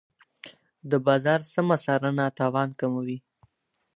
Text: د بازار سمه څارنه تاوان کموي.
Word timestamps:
د 0.89 0.91
بازار 1.05 1.39
سمه 1.53 1.75
څارنه 1.83 2.25
تاوان 2.39 2.69
کموي. 2.79 3.17